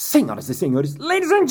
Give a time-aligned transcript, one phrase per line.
[0.00, 1.44] Senhoras e senhores, ladies and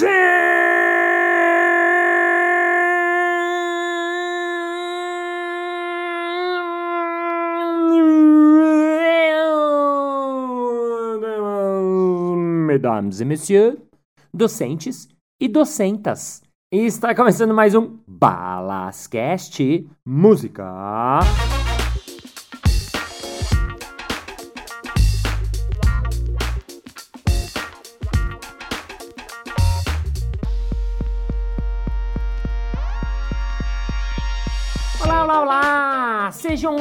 [12.66, 13.76] Mesdames et messieurs,
[14.34, 15.10] docentes
[15.42, 16.42] e docentas.
[16.72, 21.20] E está começando mais um Balascast Música.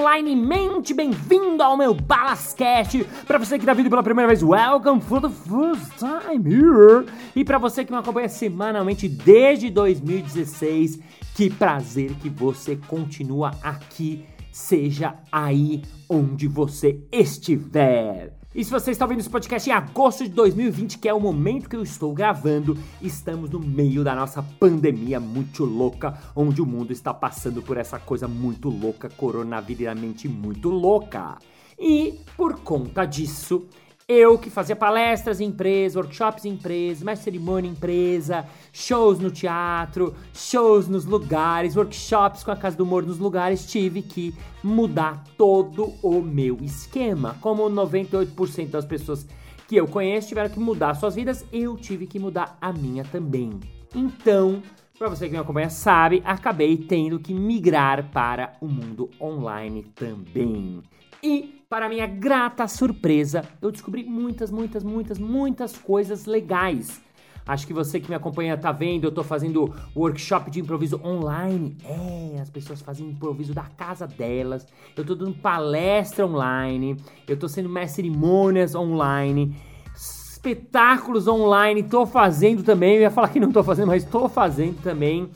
[0.06, 3.04] Seja onlinemente bem-vindo ao meu Balascast.
[3.26, 7.06] Para você que está vindo pela primeira vez, welcome for the first time here.
[7.34, 11.00] E para você que me acompanha semanalmente desde 2016,
[11.34, 18.32] que prazer que você continua aqui, seja aí onde você estiver.
[18.56, 21.68] E se você está ouvindo esse podcast em agosto de 2020, que é o momento
[21.68, 26.90] que eu estou gravando, estamos no meio da nossa pandemia muito louca, onde o mundo
[26.90, 31.36] está passando por essa coisa muito louca, coronavírusamente muito louca.
[31.78, 33.66] E por conta disso,
[34.08, 39.32] eu que fazia palestras em empresa, workshops em empresa, mais cerimônia em empresa, shows no
[39.32, 45.24] teatro, shows nos lugares, workshops com a Casa do Humor nos lugares, tive que mudar
[45.36, 47.36] todo o meu esquema.
[47.40, 49.26] Como 98% das pessoas
[49.66, 53.58] que eu conheço tiveram que mudar suas vidas, eu tive que mudar a minha também.
[53.92, 54.62] Então,
[54.96, 60.80] para você que me acompanha sabe, acabei tendo que migrar para o mundo online também.
[61.20, 67.00] E, para minha grata surpresa, eu descobri muitas, muitas, muitas, muitas coisas legais.
[67.44, 71.76] Acho que você que me acompanha tá vendo, eu tô fazendo workshop de improviso online.
[71.84, 74.66] É, as pessoas fazem improviso da casa delas.
[74.96, 76.96] Eu tô dando palestra online.
[77.26, 79.56] Eu tô sendo mestre cerimônias online.
[79.94, 82.96] Espetáculos online, tô fazendo também.
[82.96, 85.30] Eu ia falar que não tô fazendo, mas tô fazendo também.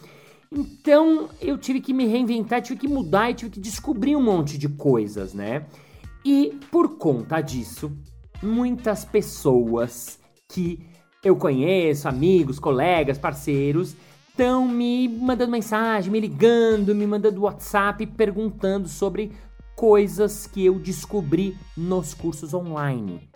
[0.51, 4.59] Então eu tive que me reinventar, tive que mudar e tive que descobrir um monte
[4.59, 5.65] de coisas, né?
[6.25, 7.93] E por conta disso,
[8.43, 10.87] muitas pessoas que
[11.23, 13.97] eu conheço, amigos, colegas, parceiros,
[14.29, 19.33] estão me mandando mensagem, me ligando, me mandando WhatsApp, perguntando sobre
[19.77, 23.29] coisas que eu descobri nos cursos online.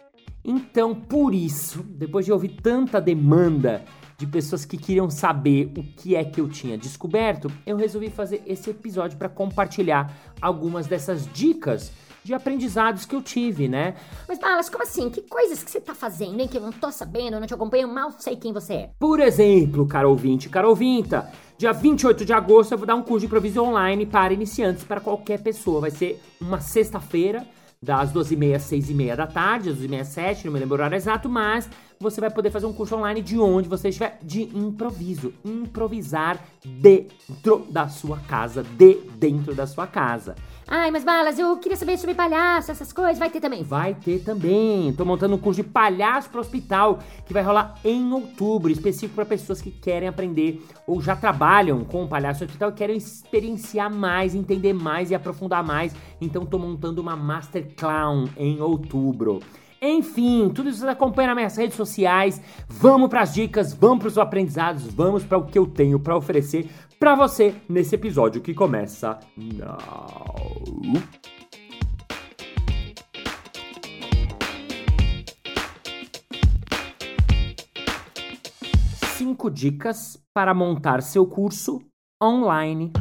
[0.45, 3.83] Então, por isso, depois de ouvir tanta demanda
[4.17, 8.43] de pessoas que queriam saber o que é que eu tinha descoberto, eu resolvi fazer
[8.47, 11.91] esse episódio para compartilhar algumas dessas dicas
[12.25, 13.95] de aprendizados que eu tive, né?
[14.27, 15.11] Mas, Balas, como assim?
[15.11, 16.49] Que coisas que você tá fazendo, hein?
[16.49, 18.91] Que eu não tô sabendo, eu não te acompanho, mal sei quem você é.
[18.99, 23.21] Por exemplo, caro ouvinte, caro ouvinta, dia 28 de agosto eu vou dar um curso
[23.21, 25.83] de improviso online para iniciantes, para qualquer pessoa.
[25.83, 27.47] Vai ser uma sexta-feira,
[27.85, 30.97] das 12h30 às 6h30 da tarde, às 12h30 às 7 não me lembro o horário
[30.97, 31.69] exato, mas
[32.01, 35.33] você vai poder fazer um curso online de onde você estiver, de improviso.
[35.45, 40.35] Improvisar dentro da sua casa, de dentro da sua casa.
[40.67, 43.63] Ai, mas Balas, eu queria saber sobre palhaço, essas coisas, vai ter também.
[43.63, 44.95] Vai ter também.
[44.95, 49.27] Tô montando um curso de palhaço pro hospital que vai rolar em outubro, específico para
[49.27, 54.73] pessoas que querem aprender ou já trabalham com palhaço hospital e querem experienciar mais, entender
[54.73, 55.95] mais e aprofundar mais.
[56.19, 59.41] Então tô montando uma Master Clown em outubro.
[59.87, 62.41] Enfim, tudo isso acompanha nas minhas redes sociais.
[62.67, 66.17] Vamos para as dicas, vamos para os aprendizados, vamos para o que eu tenho para
[66.17, 70.63] oferecer para você nesse episódio que começa now.
[79.17, 81.81] Cinco dicas para montar seu curso
[82.23, 82.93] online.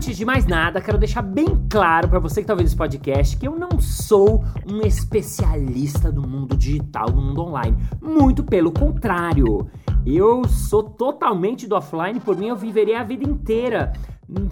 [0.00, 3.36] Antes de mais nada, quero deixar bem claro para você que está ouvindo esse podcast
[3.36, 7.76] que eu não sou um especialista do mundo digital, do mundo online.
[8.00, 9.68] Muito pelo contrário.
[10.06, 13.92] Eu sou totalmente do offline, por mim eu viveria a vida inteira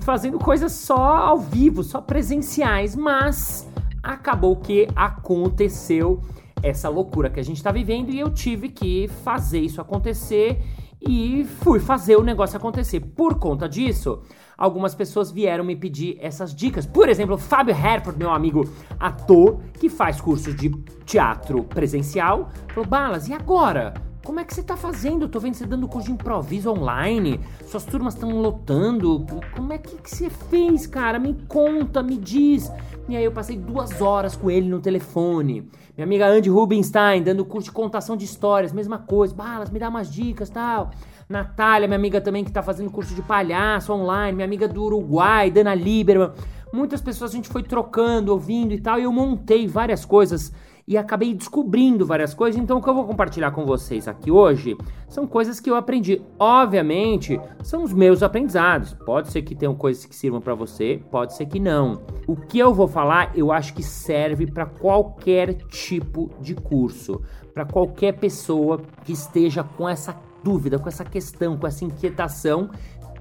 [0.00, 3.66] fazendo coisas só ao vivo, só presenciais, mas
[4.02, 6.20] acabou que aconteceu
[6.62, 10.62] essa loucura que a gente está vivendo e eu tive que fazer isso acontecer
[11.00, 13.00] e fui fazer o negócio acontecer.
[13.00, 14.20] Por conta disso,
[14.58, 16.84] algumas pessoas vieram me pedir essas dicas.
[16.84, 18.68] Por exemplo, Fábio Herford, meu amigo
[18.98, 20.70] ator, que faz curso de
[21.06, 23.94] teatro presencial, falou: Balas, e agora?
[24.24, 25.24] Como é que você tá fazendo?
[25.24, 27.40] Eu tô vendo você dando curso de improviso online.
[27.64, 29.24] Suas turmas estão lotando.
[29.56, 31.18] Como é que, que você fez, cara?
[31.18, 32.70] Me conta, me diz.
[33.08, 35.66] E aí eu passei duas horas com ele no telefone.
[35.96, 39.34] Minha amiga Andy Rubinstein dando curso de contação de histórias, mesma coisa.
[39.34, 40.90] Balas, me dá umas dicas tal.
[41.26, 44.36] Natália, minha amiga também que tá fazendo curso de palhaço online.
[44.36, 46.32] Minha amiga do Uruguai, Dana Lieberman.
[46.70, 49.00] Muitas pessoas a gente foi trocando, ouvindo e tal.
[49.00, 50.52] E eu montei várias coisas
[50.88, 52.58] e acabei descobrindo várias coisas.
[52.58, 54.74] Então, o que eu vou compartilhar com vocês aqui hoje
[55.06, 56.22] são coisas que eu aprendi.
[56.38, 58.94] Obviamente, são os meus aprendizados.
[58.94, 62.00] Pode ser que tenham coisas que sirvam para você, pode ser que não.
[62.26, 67.20] O que eu vou falar, eu acho que serve para qualquer tipo de curso,
[67.52, 72.70] para qualquer pessoa que esteja com essa dúvida, com essa questão, com essa inquietação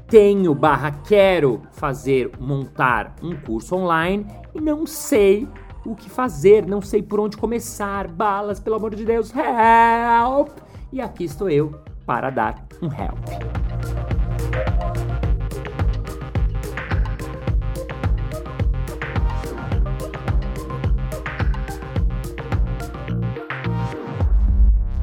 [0.08, 4.26] tenho barra quero fazer montar um curso online
[4.56, 5.46] e não sei
[5.88, 8.10] o que fazer, não sei por onde começar.
[8.10, 10.50] Balas, pelo amor de Deus, help!
[10.92, 13.18] E aqui estou eu para dar um help.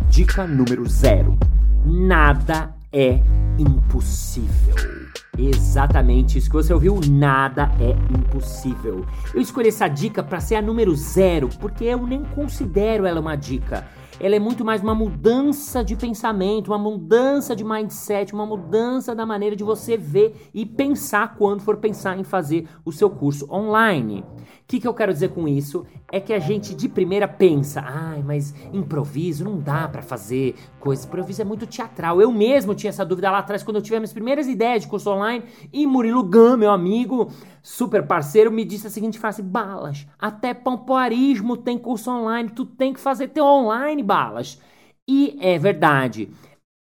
[0.08, 1.36] Dica número zero:
[1.84, 3.20] nada é
[3.58, 4.93] impossível.
[5.38, 9.04] Exatamente isso que você ouviu, nada é impossível.
[9.34, 13.36] Eu escolhi essa dica para ser a número zero, porque eu nem considero ela uma
[13.36, 13.86] dica
[14.20, 19.26] ela é muito mais uma mudança de pensamento, uma mudança de mindset, uma mudança da
[19.26, 24.24] maneira de você ver e pensar quando for pensar em fazer o seu curso online.
[24.64, 25.86] O que, que eu quero dizer com isso?
[26.10, 31.06] É que a gente de primeira pensa, ai, mas improviso não dá para fazer coisa,
[31.06, 32.18] improviso é muito teatral.
[32.18, 35.10] Eu mesmo tinha essa dúvida lá atrás quando eu tive minhas primeiras ideias de curso
[35.10, 37.30] online e Murilo Gam, meu amigo,
[37.62, 42.94] super parceiro, me disse a seguinte frase: Balas, até pompoarismo tem curso online, tu tem
[42.94, 44.58] que fazer teu online, balas.
[45.06, 46.30] E é verdade,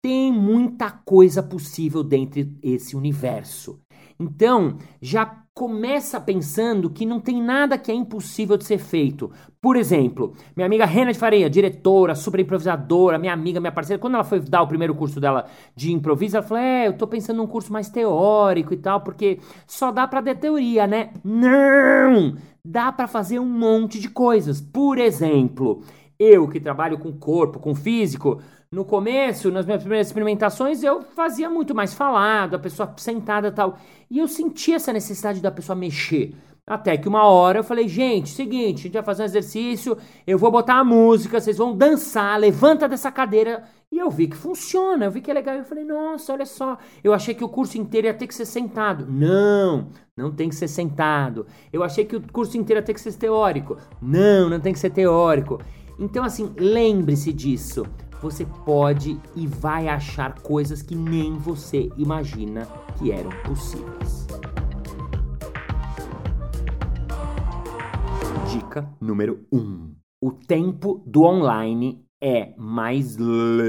[0.03, 3.79] tem muita coisa possível dentro desse universo.
[4.19, 5.25] Então, já
[5.57, 9.31] começa pensando que não tem nada que é impossível de ser feito.
[9.59, 14.13] Por exemplo, minha amiga Rena de Faria, diretora, super improvisadora, minha amiga, minha parceira, quando
[14.13, 17.37] ela foi dar o primeiro curso dela de improviso, ela falou: É, eu tô pensando
[17.37, 21.09] num curso mais teórico e tal, porque só dá pra ter teoria, né?
[21.23, 22.35] Não!
[22.63, 24.61] Dá para fazer um monte de coisas.
[24.61, 25.81] Por exemplo,
[26.19, 28.41] eu que trabalho com corpo, com físico,
[28.71, 33.77] no começo, nas minhas primeiras experimentações, eu fazia muito mais falado, a pessoa sentada tal.
[34.09, 36.35] E eu sentia essa necessidade da pessoa mexer.
[36.67, 39.97] Até que uma hora eu falei, gente, seguinte, a gente vai fazer um exercício,
[40.27, 43.63] eu vou botar a música, vocês vão dançar, levanta dessa cadeira.
[43.89, 45.55] E eu vi que funciona, eu vi que é legal.
[45.55, 48.45] Eu falei, nossa, olha só, eu achei que o curso inteiro ia ter que ser
[48.45, 49.07] sentado.
[49.09, 51.47] Não, não tem que ser sentado.
[51.71, 53.77] Eu achei que o curso inteiro ia ter que ser teórico.
[54.01, 55.61] Não, não tem que ser teórico.
[55.99, 57.83] Então, assim, lembre-se disso.
[58.21, 62.67] Você pode e vai achar coisas que nem você imagina
[62.97, 64.27] que eram possíveis.
[68.51, 69.95] Dica número 1: um.
[70.21, 73.67] O tempo do online é mais lento.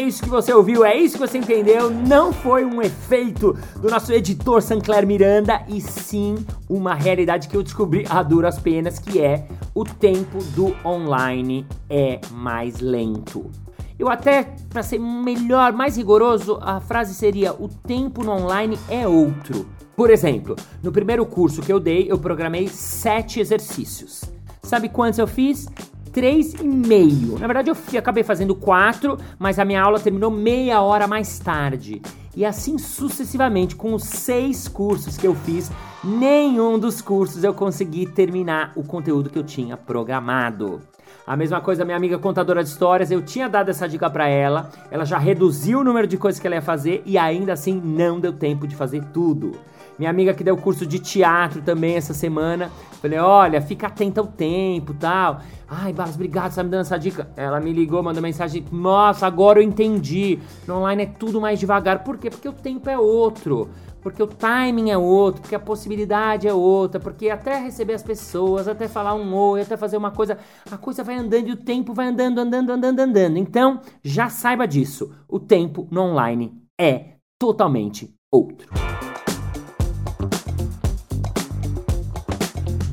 [0.00, 1.90] É isso que você ouviu, é isso que você entendeu.
[1.90, 6.36] Não foi um efeito do nosso editor Sancler Miranda, e sim
[6.68, 12.18] uma realidade que eu descobri a duras penas, que é o tempo do online é
[12.30, 13.50] mais lento.
[13.98, 19.06] Eu até, para ser melhor, mais rigoroso, a frase seria: o tempo no online é
[19.06, 19.66] outro.
[19.94, 24.24] Por exemplo, no primeiro curso que eu dei, eu programei sete exercícios.
[24.62, 25.66] Sabe quantos eu fiz?
[26.12, 27.38] Três e meio.
[27.38, 32.02] Na verdade, eu acabei fazendo quatro, mas a minha aula terminou meia hora mais tarde.
[32.36, 35.70] E assim sucessivamente, com os seis cursos que eu fiz,
[36.02, 40.80] nenhum dos cursos eu consegui terminar o conteúdo que eu tinha programado.
[41.26, 44.70] A mesma coisa, minha amiga contadora de histórias, eu tinha dado essa dica para ela,
[44.90, 48.18] ela já reduziu o número de coisas que ela ia fazer e ainda assim não
[48.18, 49.52] deu tempo de fazer tudo.
[49.98, 52.70] Minha amiga que deu curso de teatro também essa semana.
[53.00, 55.40] Falei, olha, fica atenta ao tempo tal.
[55.66, 57.30] Ai, Barros, obrigado, você tá me dando essa dica.
[57.34, 58.62] Ela me ligou, mandou mensagem.
[58.70, 60.38] Nossa, agora eu entendi.
[60.66, 62.04] No online é tudo mais devagar.
[62.04, 62.28] Por quê?
[62.28, 63.70] Porque o tempo é outro.
[64.02, 68.66] Porque o timing é outro, porque a possibilidade é outra, porque até receber as pessoas,
[68.66, 70.38] até falar um oi, até fazer uma coisa,
[70.70, 73.36] a coisa vai andando e o tempo vai andando, andando, andando, andando.
[73.36, 75.14] Então, já saiba disso.
[75.28, 78.70] O tempo no online é totalmente outro.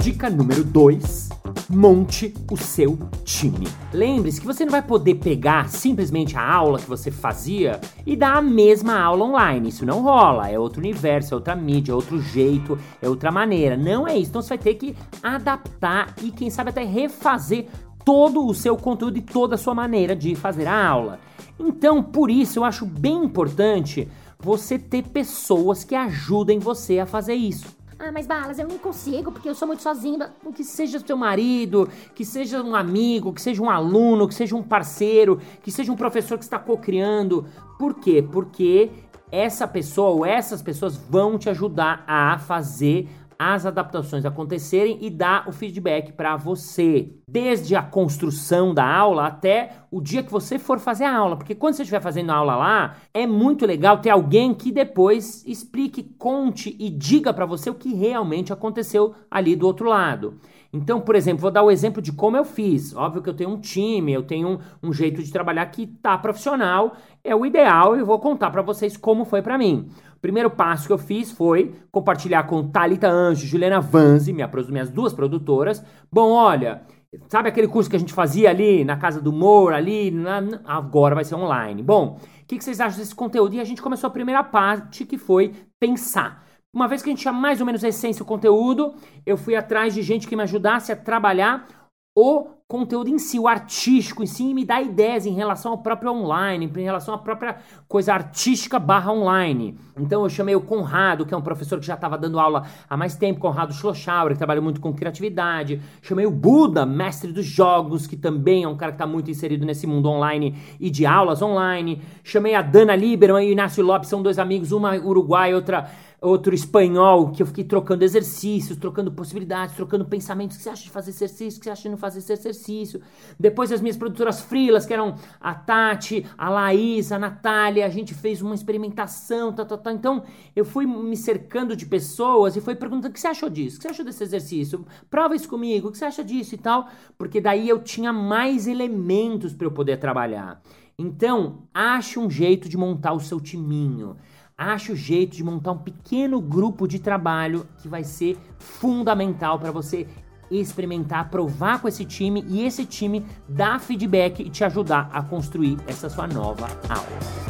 [0.08, 1.28] Dica número 2:
[1.70, 3.68] monte o seu time.
[3.92, 8.38] Lembre-se que você não vai poder pegar simplesmente a aula que você fazia e dar
[8.38, 9.68] a mesma aula online.
[9.68, 10.50] Isso não rola.
[10.50, 13.76] É outro universo, é outra mídia, é outro jeito, é outra maneira.
[13.76, 14.30] Não é isso.
[14.30, 17.68] Então você vai ter que adaptar e, quem sabe, até refazer
[18.06, 21.20] todo o seu conteúdo e toda a sua maneira de fazer a aula.
[21.60, 24.08] Então, por isso, eu acho bem importante
[24.40, 27.76] você ter pessoas que ajudem você a fazer isso.
[28.00, 30.20] Ah, mas Balas, eu não consigo porque eu sou muito sozinho.
[30.56, 34.62] Que seja seu marido, que seja um amigo, que seja um aluno, que seja um
[34.62, 37.46] parceiro, que seja um professor que está co-criando.
[37.80, 38.22] Por quê?
[38.32, 38.92] Porque
[39.32, 45.48] essa pessoa ou essas pessoas vão te ajudar a fazer as adaptações acontecerem e dar
[45.48, 50.80] o feedback para você, desde a construção da aula até o dia que você for
[50.80, 54.10] fazer a aula, porque quando você estiver fazendo a aula lá, é muito legal ter
[54.10, 59.68] alguém que depois explique, conte e diga para você o que realmente aconteceu ali do
[59.68, 60.40] outro lado.
[60.72, 62.96] Então, por exemplo, vou dar o exemplo de como eu fiz.
[62.96, 66.18] Óbvio que eu tenho um time, eu tenho um, um jeito de trabalhar que tá
[66.18, 69.90] profissional, é o ideal e vou contar para vocês como foi para mim.
[70.16, 74.90] O primeiro passo que eu fiz foi compartilhar com Talita Anjo Juliana Vanzi, minha, minhas
[74.90, 75.84] duas produtoras.
[76.12, 76.82] Bom, olha,
[77.30, 80.10] sabe aquele curso que a gente fazia ali na casa do Moura, ali?
[80.10, 81.84] Na, agora vai ser online.
[81.84, 83.54] Bom, o que, que vocês acham desse conteúdo?
[83.56, 86.47] E a gente começou a primeira parte que foi pensar.
[86.78, 88.94] Uma vez que a gente tinha mais ou menos a essência do conteúdo,
[89.26, 91.68] eu fui atrás de gente que me ajudasse a trabalhar
[92.16, 95.78] o conteúdo em si, o artístico em si, e me dá ideias em relação ao
[95.80, 97.58] próprio online, em relação à própria
[97.88, 99.76] coisa artística barra online.
[99.98, 102.96] Então eu chamei o Conrado, que é um professor que já estava dando aula há
[102.96, 105.82] mais tempo, Conrado Schlossauer, que trabalha muito com criatividade.
[106.04, 109.66] Chamei o Buda, mestre dos jogos, que também é um cara que está muito inserido
[109.66, 112.04] nesse mundo online e de aulas online.
[112.24, 115.90] Chamei a Dana Lieberman e o Inácio Lopes, são dois amigos, uma uruguai, outra
[116.20, 120.56] outro espanhol, que eu fiquei trocando exercícios, trocando possibilidades, trocando pensamentos.
[120.56, 121.58] O que você acha de fazer exercício?
[121.58, 123.02] O que você acha de não fazer esse exercício?
[123.40, 128.16] Depois as minhas produtoras frilas, que eram a Tati, a Laís, a Natália, a gente
[128.16, 129.92] fez uma experimentação, tá, tá, tá.
[129.92, 130.24] Então
[130.56, 133.76] eu fui me cercando de pessoas e fui perguntando: o que você achou disso?
[133.76, 134.86] O que você achou desse exercício?
[135.10, 136.90] Prova isso comigo, o que você acha disso e tal?
[137.16, 140.62] Porque daí eu tinha mais elementos para eu poder trabalhar.
[141.00, 144.16] Então, ache um jeito de montar o seu timinho
[144.58, 149.72] ache o jeito de montar um pequeno grupo de trabalho que vai ser fundamental para
[149.72, 150.08] você
[150.50, 155.78] experimentar, provar com esse time e esse time dar feedback e te ajudar a construir
[155.86, 157.48] essa sua nova aula.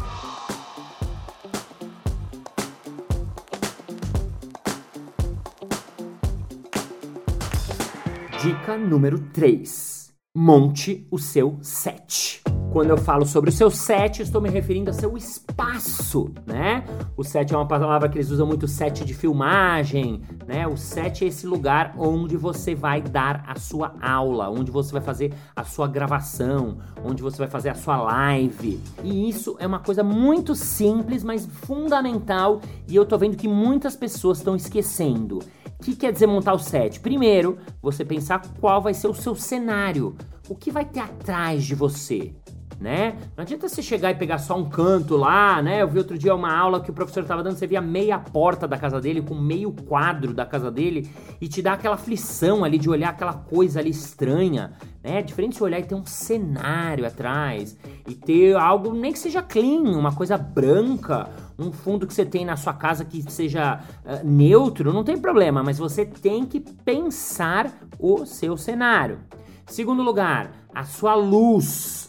[8.42, 10.14] Dica número 3.
[10.36, 12.42] Monte o seu set.
[12.72, 16.84] Quando eu falo sobre o seu set, estou me referindo ao seu espaço, né?
[17.16, 20.68] O set é uma palavra que eles usam muito, set de filmagem, né?
[20.68, 25.02] O set é esse lugar onde você vai dar a sua aula, onde você vai
[25.02, 28.80] fazer a sua gravação, onde você vai fazer a sua live.
[29.04, 33.96] E isso é uma coisa muito simples, mas fundamental, e eu tô vendo que muitas
[33.96, 35.40] pessoas estão esquecendo.
[35.80, 37.00] O que quer dizer montar o set?
[37.00, 40.16] Primeiro, você pensar qual vai ser o seu cenário.
[40.50, 42.34] O que vai ter atrás de você?
[42.80, 43.18] Né?
[43.36, 45.82] Não adianta você chegar e pegar só um canto lá, né?
[45.82, 48.68] Eu vi outro dia uma aula que o professor estava dando, você via meia porta
[48.68, 51.10] da casa dele com meio quadro da casa dele
[51.42, 55.22] e te dá aquela aflição ali de olhar aquela coisa ali estranha, né?
[55.22, 57.76] Diferente de olhar e ter um cenário atrás
[58.08, 62.46] e ter algo nem que seja clean, uma coisa branca, um fundo que você tem
[62.46, 67.72] na sua casa que seja uh, neutro, não tem problema, mas você tem que pensar
[68.00, 69.20] o seu cenário.
[69.66, 72.07] Segundo lugar, a sua luz.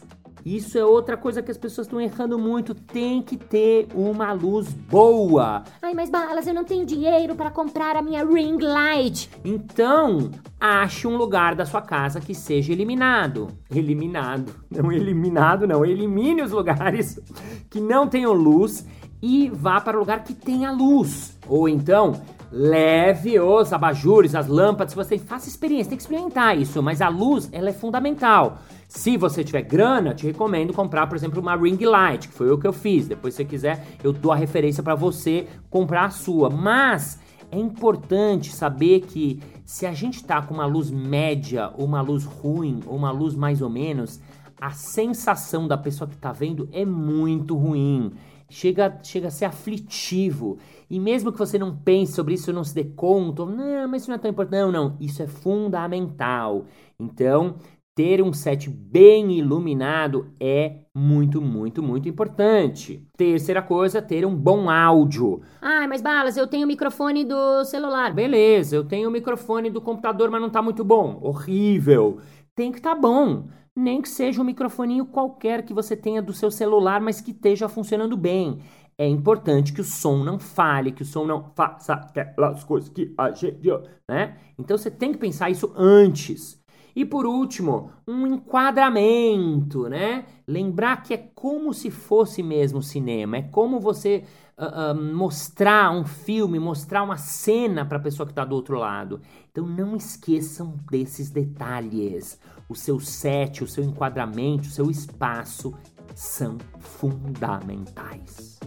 [0.48, 2.74] Isso é outra coisa que as pessoas estão errando muito.
[2.74, 5.62] Tem que ter uma luz boa.
[5.82, 9.28] Ai, mas balas, eu não tenho dinheiro para comprar a minha ring light.
[9.44, 13.48] Então, ache um lugar da sua casa que seja eliminado.
[13.70, 14.54] Eliminado.
[14.70, 15.84] Não eliminado, não.
[15.84, 17.20] Elimine os lugares
[17.68, 18.86] que não tenham luz
[19.20, 21.36] e vá para o lugar que tenha luz.
[21.46, 27.00] Ou então, leve os abajures, as lâmpadas, você faça experiência, tem que experimentar isso, mas
[27.00, 28.58] a luz, ela é fundamental.
[28.88, 32.58] Se você tiver grana, te recomendo comprar, por exemplo, uma ring light, que foi o
[32.58, 33.06] que eu fiz.
[33.06, 36.48] Depois, se você quiser, eu dou a referência para você comprar a sua.
[36.48, 42.24] Mas é importante saber que se a gente tá com uma luz média, uma luz
[42.24, 44.20] ruim, ou uma luz mais ou menos,
[44.58, 48.12] a sensação da pessoa que tá vendo é muito ruim.
[48.50, 50.58] Chega, chega a ser aflitivo.
[50.88, 54.10] E mesmo que você não pense sobre isso, não se dê conta, não, mas isso
[54.10, 54.60] não é tão importante.
[54.60, 56.64] Não, não, isso é fundamental.
[56.98, 57.56] Então,
[57.98, 63.04] ter um set bem iluminado é muito, muito, muito importante.
[63.16, 65.42] Terceira coisa, ter um bom áudio.
[65.60, 68.14] Ah, mas Balas, eu tenho o microfone do celular.
[68.14, 71.18] Beleza, eu tenho o microfone do computador, mas não tá muito bom.
[71.20, 72.20] Horrível.
[72.58, 73.46] Tem que tá bom.
[73.76, 77.68] Nem que seja um microfoninho qualquer que você tenha do seu celular, mas que esteja
[77.68, 78.58] funcionando bem.
[78.98, 83.14] É importante que o som não falhe, que o som não faça aquelas coisas que
[83.16, 83.60] a gente,
[84.08, 84.38] né?
[84.58, 86.60] Então você tem que pensar isso antes.
[86.96, 90.24] E por último, um enquadramento, né?
[90.44, 94.24] Lembrar que é como se fosse mesmo cinema, é como você
[94.58, 98.78] uh, uh, mostrar um filme, mostrar uma cena para a pessoa que está do outro
[98.78, 99.20] lado.
[99.50, 102.38] Então não esqueçam desses detalhes.
[102.68, 105.72] O seu set, o seu enquadramento, o seu espaço
[106.14, 108.58] são fundamentais.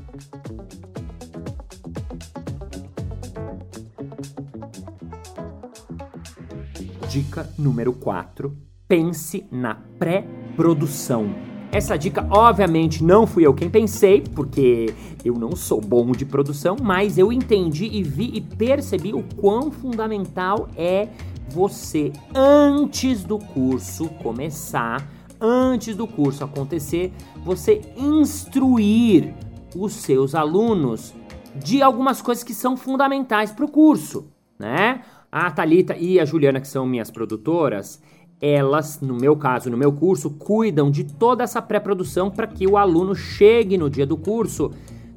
[7.09, 8.57] Dica número 4:
[8.87, 11.50] pense na pré-produção.
[11.71, 16.75] Essa dica, obviamente, não fui eu quem pensei, porque eu não sou bom de produção,
[16.81, 21.07] mas eu entendi e vi e percebi o quão fundamental é
[21.49, 25.09] você, antes do curso começar,
[25.39, 27.13] antes do curso acontecer,
[27.43, 29.33] você instruir
[29.73, 31.13] os seus alunos
[31.55, 35.01] de algumas coisas que são fundamentais para o curso, né?
[35.31, 38.01] A Talita e a Juliana, que são minhas produtoras,
[38.41, 42.75] elas, no meu caso, no meu curso, cuidam de toda essa pré-produção para que o
[42.75, 44.71] aluno chegue no dia do curso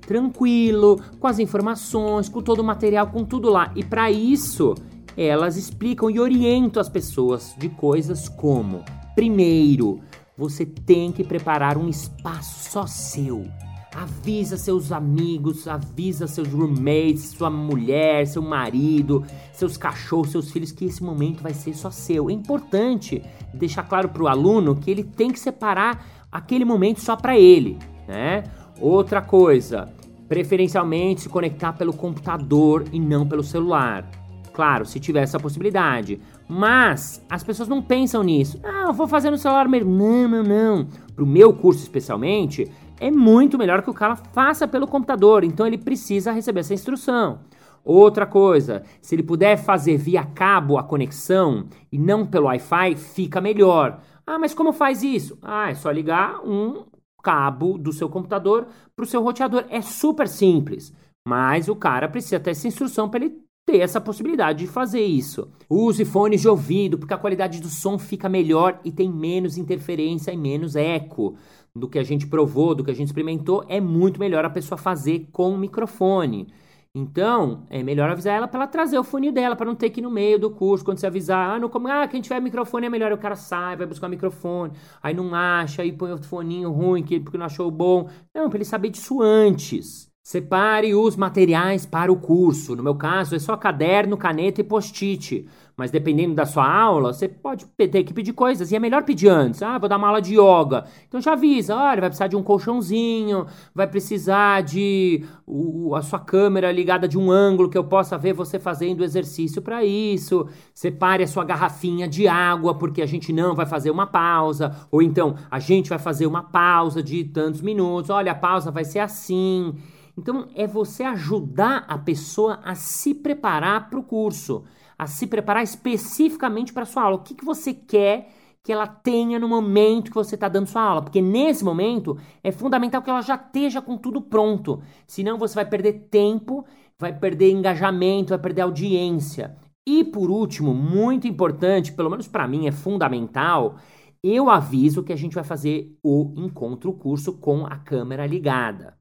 [0.06, 3.72] tranquilo, com as informações, com todo o material, com tudo lá.
[3.74, 4.74] E para isso,
[5.16, 10.00] elas explicam e orientam as pessoas de coisas como: primeiro,
[10.36, 13.46] você tem que preparar um espaço só seu
[13.94, 20.86] Avisa seus amigos, avisa seus roommates, sua mulher, seu marido, seus cachorros, seus filhos que
[20.86, 22.28] esse momento vai ser só seu.
[22.28, 23.22] É importante
[23.52, 27.78] deixar claro para o aluno que ele tem que separar aquele momento só para ele,
[28.08, 28.42] né?
[28.80, 29.88] Outra coisa,
[30.28, 34.10] preferencialmente se conectar pelo computador e não pelo celular.
[34.52, 36.20] Claro, se tiver essa possibilidade.
[36.48, 38.58] Mas as pessoas não pensam nisso.
[38.62, 39.90] Ah, eu vou fazer no celular mesmo.
[39.90, 40.88] Não, não, não.
[41.14, 45.78] Pro meu curso especialmente, é muito melhor que o cara faça pelo computador, então ele
[45.78, 47.40] precisa receber essa instrução.
[47.84, 53.40] Outra coisa, se ele puder fazer via cabo a conexão e não pelo Wi-Fi, fica
[53.42, 54.00] melhor.
[54.26, 55.38] Ah, mas como faz isso?
[55.42, 56.86] Ah, é só ligar um
[57.22, 59.64] cabo do seu computador para o seu roteador.
[59.68, 60.94] É super simples,
[61.26, 65.50] mas o cara precisa ter essa instrução para ele ter essa possibilidade de fazer isso.
[65.68, 70.32] Use fones de ouvido, porque a qualidade do som fica melhor e tem menos interferência
[70.32, 71.36] e menos eco
[71.74, 74.78] do que a gente provou, do que a gente experimentou, é muito melhor a pessoa
[74.78, 76.52] fazer com o microfone.
[76.96, 80.00] Então, é melhor avisar ela para ela trazer o fone dela, para não ter que
[80.00, 82.86] ir no meio do curso, quando você avisar, ah, não, como, ah, quem tiver microfone
[82.86, 86.22] é melhor, o cara sai, vai buscar o microfone, aí não acha, aí põe o
[86.22, 88.08] foninho ruim que, porque não achou bom.
[88.32, 90.13] Não, para ele saber disso antes.
[90.26, 92.74] Separe os materiais para o curso.
[92.74, 95.46] No meu caso, é só caderno, caneta e post-it.
[95.76, 98.72] Mas dependendo da sua aula, você pode ter que pedir coisas.
[98.72, 99.60] E é melhor pedir antes.
[99.60, 100.86] Ah, vou dar uma aula de yoga.
[101.06, 106.20] Então já avisa: olha, vai precisar de um colchãozinho, vai precisar de o, a sua
[106.20, 110.48] câmera ligada de um ângulo que eu possa ver você fazendo exercício para isso.
[110.72, 114.74] Separe a sua garrafinha de água, porque a gente não vai fazer uma pausa.
[114.90, 118.08] Ou então, a gente vai fazer uma pausa de tantos minutos.
[118.08, 119.74] Olha, a pausa vai ser assim.
[120.16, 124.64] Então, é você ajudar a pessoa a se preparar para o curso,
[124.96, 127.16] a se preparar especificamente para a sua aula.
[127.16, 128.30] O que, que você quer
[128.62, 131.02] que ela tenha no momento que você está dando sua aula?
[131.02, 134.80] Porque nesse momento é fundamental que ela já esteja com tudo pronto.
[135.06, 136.64] Senão você vai perder tempo,
[136.98, 139.56] vai perder engajamento, vai perder audiência.
[139.86, 143.76] E por último, muito importante, pelo menos para mim é fundamental,
[144.22, 148.96] eu aviso que a gente vai fazer o encontro, o curso com a câmera ligada.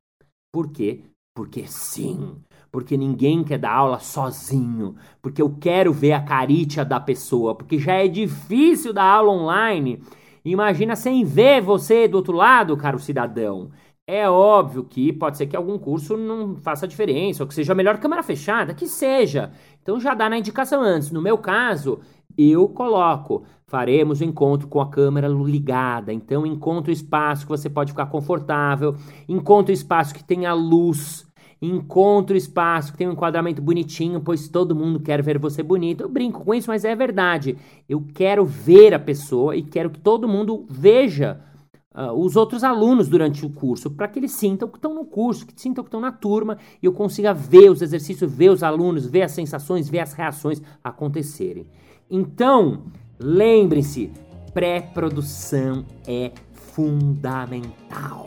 [0.54, 1.02] Por quê?
[1.34, 2.36] Porque sim.
[2.72, 4.96] Porque ninguém quer dar aula sozinho.
[5.20, 7.56] Porque eu quero ver a carícia da pessoa.
[7.56, 10.00] Porque já é difícil dar aula online.
[10.46, 13.72] Imagina sem ver você do outro lado, caro cidadão.
[14.06, 17.98] É óbvio que pode ser que algum curso não faça diferença, ou que seja melhor
[18.00, 19.52] câmera fechada, que seja.
[19.82, 21.10] Então já dá na indicação antes.
[21.10, 22.00] No meu caso,
[22.38, 23.44] eu coloco.
[23.74, 26.14] Faremos o encontro com a câmera ligada.
[26.14, 28.96] Então, encontre o espaço que você pode ficar confortável.
[29.28, 31.26] Encontre o espaço que tenha luz.
[31.60, 36.02] Encontre o espaço que tenha um enquadramento bonitinho, pois todo mundo quer ver você bonito.
[36.02, 37.58] Eu brinco com isso, mas é verdade.
[37.90, 41.42] Eu quero ver a pessoa e quero que todo mundo veja
[41.96, 45.48] uh, os outros alunos durante o curso, para que eles sintam que estão no curso,
[45.48, 49.08] que sintam que estão na turma e eu consiga ver os exercícios, ver os alunos,
[49.08, 51.66] ver as sensações, ver as reações acontecerem.
[52.08, 52.84] Então,
[53.20, 54.12] lembrem-se,
[54.54, 58.26] pré-produção é fundamental.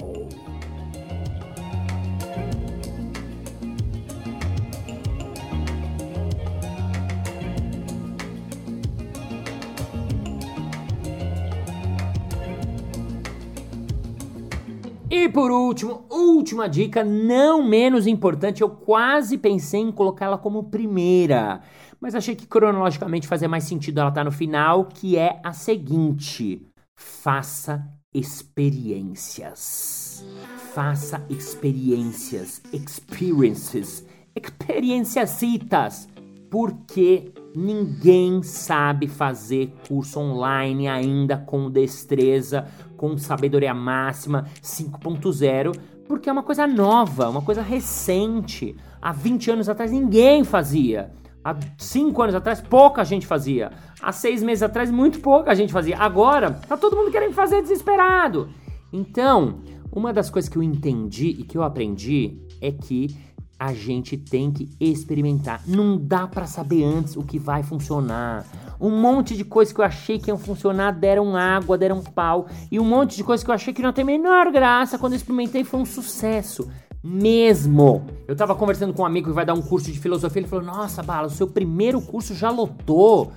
[15.09, 21.61] E por último, última dica, não menos importante, eu quase pensei em colocá-la como primeira,
[22.01, 26.67] mas achei que cronologicamente fazia mais sentido ela estar no final, que é a seguinte:
[26.95, 30.25] faça experiências.
[30.73, 36.09] Faça experiências, experiences, experienciacitas,
[36.51, 46.33] porque ninguém sabe fazer curso online ainda com destreza, com sabedoria máxima 5.0, porque é
[46.33, 48.77] uma coisa nova, uma coisa recente.
[49.01, 51.11] Há 20 anos atrás ninguém fazia.
[51.47, 53.71] Há 5 anos atrás pouca gente fazia.
[54.03, 55.97] Há 6 meses atrás muito pouca gente fazia.
[55.97, 58.49] Agora tá todo mundo querendo fazer desesperado.
[58.93, 59.61] Então,
[59.93, 63.17] uma das coisas que eu entendi e que eu aprendi é que
[63.57, 65.63] a gente tem que experimentar.
[65.69, 68.45] Não dá para saber antes o que vai funcionar.
[68.81, 72.49] Um monte de coisas que eu achei que iam funcionar deram água, deram pau.
[72.73, 75.17] E um monte de coisas que eu achei que não tem menor graça, quando eu
[75.17, 76.69] experimentei foi um sucesso.
[77.03, 78.07] Mesmo.
[78.27, 80.65] Eu tava conversando com um amigo que vai dar um curso de filosofia, ele falou:
[80.65, 83.33] "Nossa, Bala, o seu primeiro curso já lotou.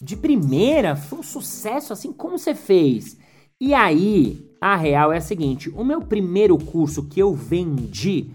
[0.00, 3.16] De primeira, foi um sucesso assim, como você fez?"
[3.60, 8.30] E aí, a real é a seguinte: o meu primeiro curso que eu vendi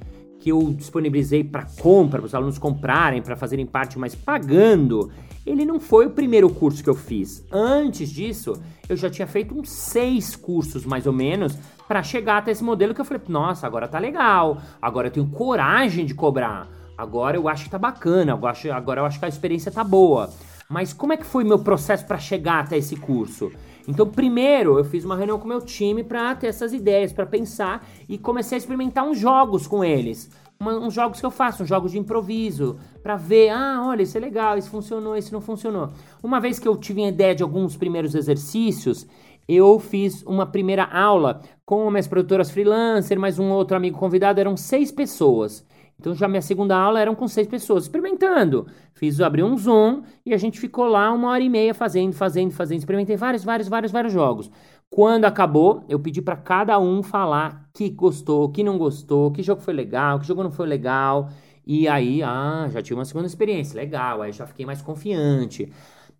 [0.47, 5.11] que eu disponibilizei para compra, para os alunos comprarem, para fazerem parte, mas pagando,
[5.45, 7.45] ele não foi o primeiro curso que eu fiz.
[7.51, 8.53] Antes disso,
[8.87, 12.93] eu já tinha feito uns seis cursos, mais ou menos, para chegar até esse modelo
[12.93, 17.49] que eu falei, nossa, agora tá legal, agora eu tenho coragem de cobrar, agora eu
[17.49, 20.29] acho que tá bacana, agora eu acho, que a experiência tá boa.
[20.69, 23.51] Mas como é que foi meu processo para chegar até esse curso?
[23.87, 27.87] Então, primeiro, eu fiz uma reunião com meu time para ter essas ideias, para pensar
[28.09, 30.29] e comecei a experimentar uns jogos com eles.
[30.59, 34.17] Uma, uns jogos que eu faço, uns jogos de improviso, para ver, ah, olha, isso
[34.17, 35.89] é legal, isso funcionou, isso não funcionou.
[36.21, 39.07] Uma vez que eu tive a ideia de alguns primeiros exercícios,
[39.47, 44.57] eu fiz uma primeira aula com minhas produtoras freelancer, mais um outro amigo convidado, eram
[44.57, 45.65] seis pessoas.
[45.99, 48.67] Então já minha segunda aula eram com seis pessoas, experimentando.
[48.93, 52.51] Fiz, abri um Zoom e a gente ficou lá uma hora e meia fazendo, fazendo,
[52.51, 52.77] fazendo.
[52.77, 54.51] Experimentei vários, vários, vários, vários jogos.
[54.89, 59.61] Quando acabou, eu pedi para cada um falar que gostou, que não gostou, que jogo
[59.61, 61.29] foi legal, que jogo não foi legal.
[61.65, 65.71] E aí, ah, já tive uma segunda experiência, legal, aí já fiquei mais confiante.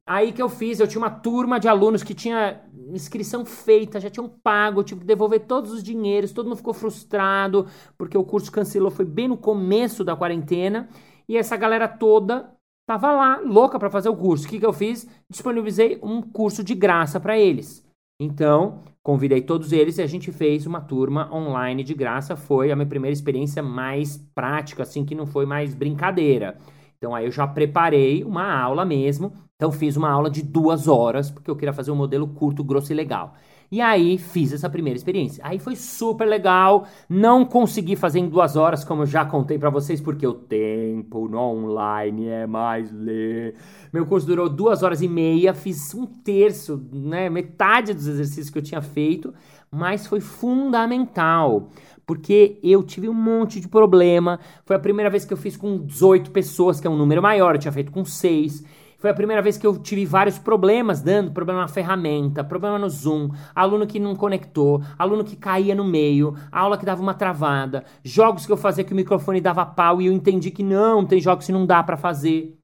[0.08, 2.62] Aí que eu fiz, eu tinha uma turma de alunos que tinha
[2.94, 6.74] inscrição feita, já tinham pago, eu tive que devolver todos os dinheiros, todo mundo ficou
[6.74, 7.68] frustrado,
[7.98, 10.88] porque o curso cancelou, foi bem no começo da quarentena,
[11.28, 12.50] e essa galera toda
[12.88, 14.46] tava lá, louca para fazer o curso.
[14.46, 15.06] O que, que eu fiz?
[15.30, 17.86] Disponibilizei um curso de graça para eles.
[18.18, 22.38] Então, convidei todos eles e a gente fez uma turma online de graça.
[22.38, 26.58] Foi a minha primeira experiência mais prática, assim, que não foi mais brincadeira.
[26.98, 29.32] Então aí eu já preparei uma aula mesmo.
[29.56, 32.92] Então fiz uma aula de duas horas, porque eu queria fazer um modelo curto, grosso
[32.92, 33.34] e legal.
[33.70, 35.44] E aí fiz essa primeira experiência.
[35.46, 36.88] Aí foi super legal.
[37.10, 41.28] Não consegui fazer em duas horas, como eu já contei para vocês, porque o tempo
[41.28, 43.56] no online é mais ler.
[43.92, 45.54] Meu curso durou duas horas e meia.
[45.54, 49.34] Fiz um terço, né, metade dos exercícios que eu tinha feito,
[49.70, 51.70] mas foi fundamental
[52.08, 54.40] porque eu tive um monte de problema.
[54.66, 57.54] Foi a primeira vez que eu fiz com 18 pessoas, que é um número maior,
[57.54, 58.64] eu tinha feito com 6.
[58.98, 62.90] Foi a primeira vez que eu tive vários problemas dando, problema na ferramenta, problema no
[62.90, 67.84] Zoom, aluno que não conectou, aluno que caía no meio, aula que dava uma travada,
[68.04, 71.20] jogos que eu fazia que o microfone dava pau e eu entendi que não, tem
[71.20, 72.58] jogos que não dá para fazer.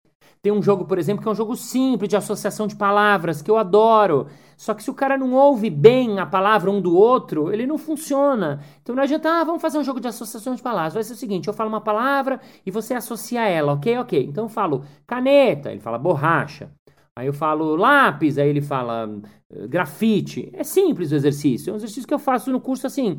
[0.43, 3.49] Tem um jogo, por exemplo, que é um jogo simples de associação de palavras, que
[3.49, 4.27] eu adoro.
[4.57, 7.77] Só que se o cara não ouve bem a palavra um do outro, ele não
[7.77, 8.61] funciona.
[8.81, 10.95] Então não adianta, ah, vamos fazer um jogo de associação de palavras.
[10.95, 13.97] Vai ser o seguinte: eu falo uma palavra e você associa ela, ok?
[13.99, 14.21] Ok.
[14.21, 16.69] Então eu falo caneta, ele fala borracha.
[17.15, 19.09] Aí eu falo lápis, aí ele fala
[19.49, 20.49] eh, grafite.
[20.53, 21.69] É simples o exercício.
[21.69, 23.17] É um exercício que eu faço no curso assim,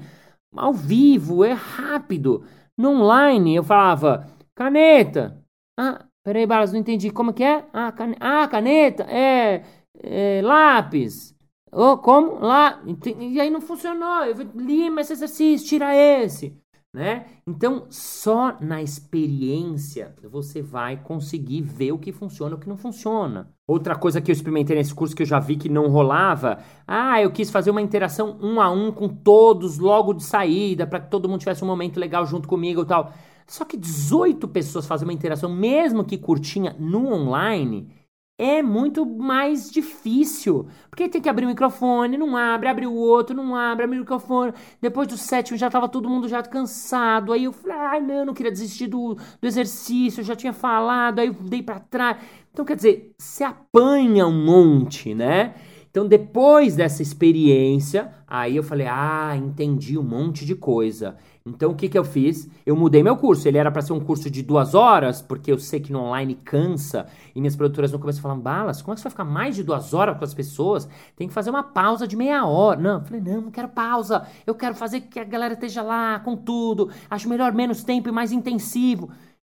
[0.55, 2.45] ao vivo, é rápido.
[2.77, 5.43] No online eu falava caneta.
[5.79, 7.11] Ah, Peraí, Balas, não entendi.
[7.11, 7.67] Como que é?
[7.73, 8.17] Ah, cane...
[8.19, 9.63] ah caneta, é,
[10.03, 11.35] é lápis.
[11.71, 12.39] Oh, como?
[12.41, 12.83] Lá.
[13.21, 14.25] E aí não funcionou.
[14.25, 16.57] Eu lima esse exercício, tira esse.
[16.95, 17.27] Né?
[17.45, 22.77] Então, só na experiência você vai conseguir ver o que funciona e o que não
[22.77, 23.51] funciona.
[23.67, 27.21] Outra coisa que eu experimentei nesse curso que eu já vi que não rolava, ah,
[27.21, 31.11] eu quis fazer uma interação um a um com todos logo de saída, para que
[31.11, 33.13] todo mundo tivesse um momento legal junto comigo e tal.
[33.47, 37.89] Só que 18 pessoas fazem uma interação, mesmo que curtinha, no online,
[38.37, 40.67] é muito mais difícil.
[40.91, 44.01] Porque tem que abrir o microfone, não abre, abre o outro, não abre, abre o
[44.01, 44.53] microfone.
[44.81, 47.33] Depois do sétimo já tava todo mundo já cansado.
[47.33, 50.53] Aí eu falei, ai, ah, não, não queria desistir do, do exercício, eu já tinha
[50.53, 52.17] falado, aí eu dei para trás.
[52.53, 55.55] Então, quer dizer, se apanha um monte, né?
[55.91, 61.17] Então, depois dessa experiência, aí eu falei, ah, entendi um monte de coisa.
[61.47, 62.49] Então o que, que eu fiz?
[62.65, 63.47] Eu mudei meu curso.
[63.47, 66.37] Ele era para ser um curso de duas horas, porque eu sei que no online
[66.37, 67.07] cansa.
[67.35, 69.63] E minhas produtoras no começo falavam, Balas, como é que você vai ficar mais de
[69.63, 70.89] duas horas com as pessoas?
[71.15, 72.81] Tem que fazer uma pausa de meia hora.
[72.81, 74.27] Não, eu falei, não, não quero pausa.
[74.47, 76.91] Eu quero fazer que a galera esteja lá com tudo.
[77.11, 79.11] Acho melhor menos tempo e mais intensivo.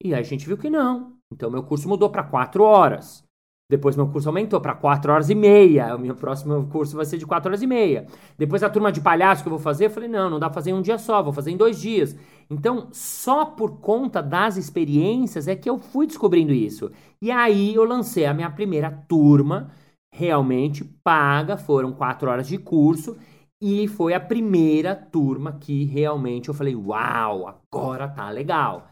[0.03, 1.16] E aí a gente viu que não.
[1.33, 3.25] Então meu curso mudou para quatro horas.
[3.68, 5.96] Depois meu curso aumentou para 4 horas e meia.
[5.96, 8.07] O meu próximo curso vai ser de 4 horas e meia.
[8.38, 10.55] Depois a turma de palhaço que eu vou fazer, eu falei, não, não dá pra
[10.55, 12.16] fazer em um dia só, vou fazer em dois dias.
[12.48, 16.92] Então, só por conta das experiências é que eu fui descobrindo isso.
[17.20, 19.72] E aí eu lancei a minha primeira turma,
[20.14, 23.16] realmente paga, foram 4 horas de curso.
[23.61, 28.88] E foi a primeira turma que realmente eu falei, uau, agora tá legal.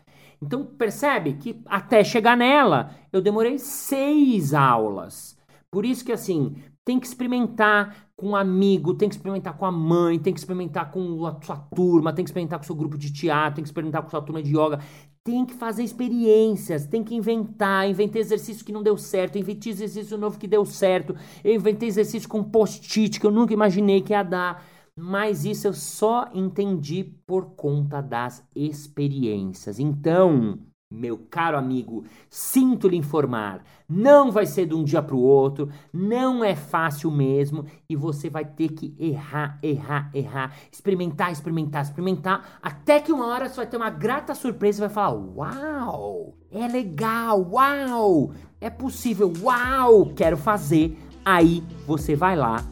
[0.46, 5.36] Então percebe que até chegar nela eu demorei seis aulas.
[5.70, 9.72] Por isso que assim tem que experimentar com um amigo, tem que experimentar com a
[9.72, 12.96] mãe, tem que experimentar com a sua turma, tem que experimentar com o seu grupo
[12.96, 14.78] de teatro, tem que experimentar com a sua turma de yoga.
[15.24, 17.88] Tem que fazer experiências, tem que inventar.
[17.88, 22.28] Inventei exercício que não deu certo, inventei exercício novo que deu certo, eu inventei exercício
[22.28, 24.62] com post-it que eu nunca imaginei que ia dar
[24.96, 29.78] mas isso eu só entendi por conta das experiências.
[29.78, 30.58] Então,
[30.94, 35.68] meu caro amigo, sinto lhe informar, não vai ser de um dia para o outro,
[35.92, 42.58] não é fácil mesmo e você vai ter que errar, errar, errar, experimentar, experimentar, experimentar,
[42.62, 46.68] até que uma hora você vai ter uma grata surpresa e vai falar: Uau, é
[46.68, 50.96] legal, uau, é possível, uau, quero fazer.
[51.24, 52.64] Aí você vai lá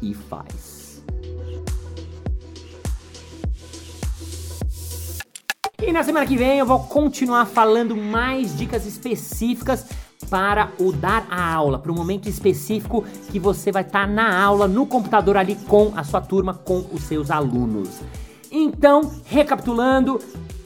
[0.00, 0.77] e faz.
[5.80, 9.86] E na semana que vem eu vou continuar falando mais dicas específicas
[10.28, 14.42] para o dar a aula, para o momento específico que você vai estar tá na
[14.42, 18.00] aula, no computador ali com a sua turma, com os seus alunos.
[18.50, 20.20] Então, recapitulando,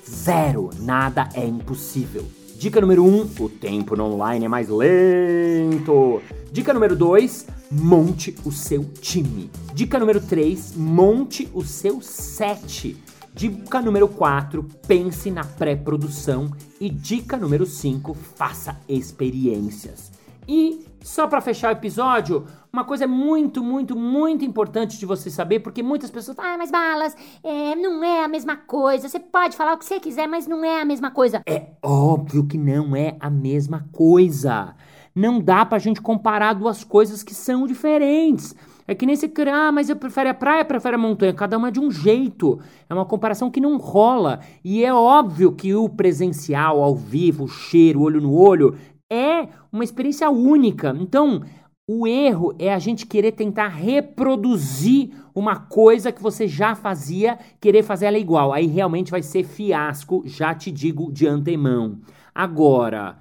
[0.08, 2.24] zero, nada é impossível.
[2.56, 6.22] Dica número 1, um, o tempo no online é mais lento.
[6.50, 9.50] Dica número 2, monte o seu time.
[9.74, 12.96] Dica número 3, monte o seu set.
[13.34, 16.50] Dica número 4, pense na pré-produção.
[16.78, 20.12] E dica número 5, faça experiências.
[20.46, 25.60] E só para fechar o episódio, uma coisa muito, muito, muito importante de você saber,
[25.60, 29.08] porque muitas pessoas falam, ah, mas balas, é, não é a mesma coisa.
[29.08, 31.42] Você pode falar o que você quiser, mas não é a mesma coisa.
[31.46, 34.74] É óbvio que não é a mesma coisa.
[35.14, 38.54] Não dá pra gente comparar duas coisas que são diferentes.
[38.86, 41.32] É que nem se ah, mas eu prefiro a praia, prefiro a montanha.
[41.32, 42.60] Cada uma é de um jeito.
[42.88, 44.40] É uma comparação que não rola.
[44.64, 48.76] E é óbvio que o presencial, ao vivo, o cheiro, olho no olho,
[49.10, 50.94] é uma experiência única.
[50.98, 51.42] Então,
[51.88, 57.82] o erro é a gente querer tentar reproduzir uma coisa que você já fazia, querer
[57.82, 58.52] fazer ela igual.
[58.52, 62.00] Aí realmente vai ser fiasco, já te digo de antemão.
[62.34, 63.18] Agora,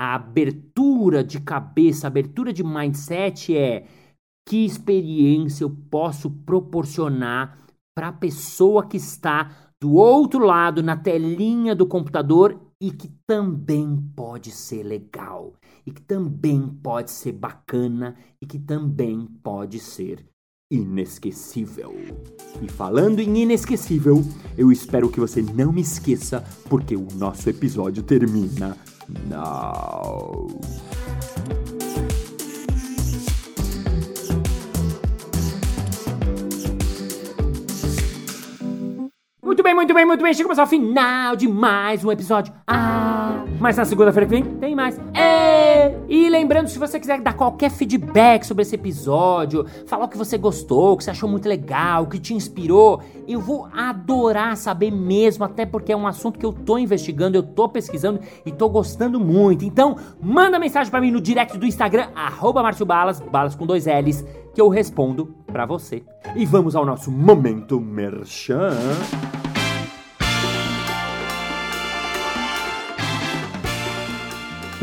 [0.00, 3.84] a abertura de cabeça, a abertura de mindset é
[4.46, 7.58] que experiência eu posso proporcionar
[7.96, 13.96] para a pessoa que está do outro lado na telinha do computador e que também
[14.14, 15.54] pode ser legal,
[15.86, 20.26] e que também pode ser bacana e que também pode ser
[20.70, 21.94] inesquecível.
[22.60, 24.22] E falando em inesquecível,
[24.56, 28.76] eu espero que você não me esqueça, porque o nosso episódio termina
[29.28, 30.48] now.
[39.64, 40.34] Bem, muito bem, muito bem.
[40.34, 42.52] Chegamos ao final de mais um episódio.
[42.66, 45.00] Ah, mas na segunda-feira que vem tem mais.
[45.14, 45.96] É!
[46.06, 50.36] E lembrando, se você quiser dar qualquer feedback sobre esse episódio, falar o que você
[50.36, 54.90] gostou, o que você achou muito legal, o que te inspirou, eu vou adorar saber
[54.90, 58.68] mesmo, até porque é um assunto que eu tô investigando, eu tô pesquisando e tô
[58.68, 59.64] gostando muito.
[59.64, 64.22] Então, manda mensagem para mim no direct do Instagram, arroba Balas, balas com dois L's,
[64.54, 66.02] que eu respondo para você.
[66.36, 68.76] E vamos ao nosso momento merchan.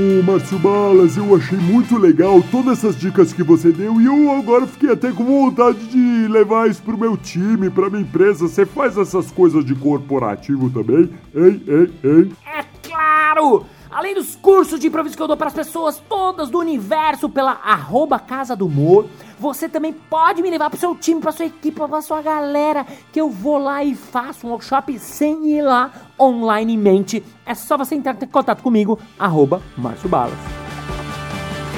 [0.01, 4.31] Ô Márcio Balas, eu achei muito legal todas essas dicas que você deu e eu
[4.31, 8.47] agora fiquei até com vontade de levar isso pro meu time, pra minha empresa.
[8.47, 11.07] Você faz essas coisas de corporativo também?
[11.35, 12.31] Ei, ei, ei.
[12.47, 13.63] É claro!
[13.91, 17.51] Além dos cursos de improviso que eu dou para as pessoas todas do universo pela
[17.63, 19.05] arroba Casa do Humor,
[19.41, 23.19] você também pode me levar pro seu time, pra sua equipe, pra sua galera, que
[23.19, 27.23] eu vou lá e faço um workshop sem ir lá online em mente.
[27.43, 30.37] É só você entrar em contato comigo, arroba Márcio Balas.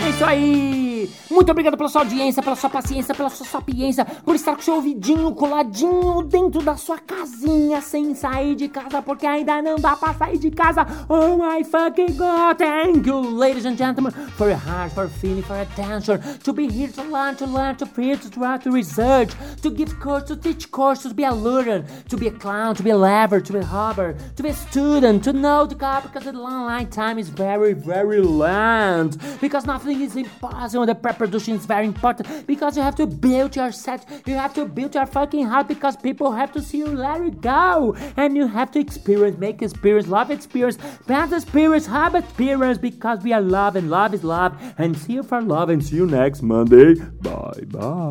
[0.05, 0.92] É isso aí!
[1.29, 4.75] Muito obrigado pela sua audiência, pela sua paciência, pela sua sapiência, por estar com seu
[4.75, 10.13] ouvidinho coladinho dentro da sua casinha sem sair de casa, porque ainda não dá pra
[10.13, 10.85] sair de casa.
[11.09, 15.59] Oh my fucking god, thank you, ladies and gentlemen, for your heart, for feeling, for
[15.59, 19.69] attention, to be here to learn, to learn, to feel, to try, to research, to
[19.69, 22.89] give course, to teach course, to be a learner, to be a clown, to be
[22.89, 26.23] a lover, to be a hopper, to be a student, to know the car, because
[26.23, 29.11] the long line time is very, very long,
[29.41, 33.71] because nothing is impossible, the pre-production is very important, because you have to build your
[33.71, 37.21] set, you have to build your fucking heart, because people have to see you let
[37.21, 40.77] it go, and you have to experience, make experience, love experience,
[41.07, 45.23] pass experience, have experience, because we are love, and love is love, and see you
[45.23, 46.95] for love, and see you next Monday.
[47.21, 48.09] Bye bye.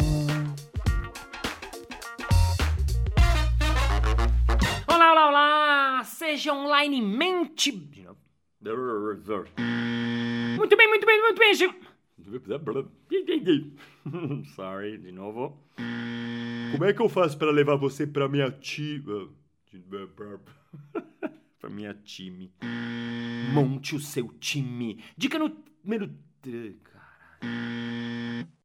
[4.89, 6.05] Olá, olá, olá!
[6.05, 7.73] Seja online mente.
[10.59, 11.82] Muito bem, muito bem, muito bem.
[14.55, 15.59] Sorry, de novo.
[16.73, 19.03] Como é que eu faço pra levar você pra minha tia?
[21.61, 22.51] Pra minha time.
[23.53, 25.03] Monte o seu time.
[25.17, 26.11] Dica número.
[26.83, 28.62] Caralho.